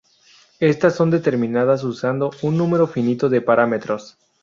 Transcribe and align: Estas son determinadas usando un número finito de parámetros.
Estas 0.59 0.95
son 0.95 1.11
determinadas 1.11 1.83
usando 1.83 2.31
un 2.41 2.57
número 2.57 2.87
finito 2.87 3.29
de 3.29 3.39
parámetros. 3.39 4.17